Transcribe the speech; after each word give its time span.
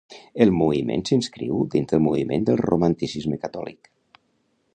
El 0.45 0.51
moviment 0.61 1.03
s'inscriu 1.09 1.59
dins 1.75 1.91
del 1.93 2.03
moviment 2.09 2.47
del 2.49 2.59
romanticisme 2.65 3.39
catòlic. 3.45 3.93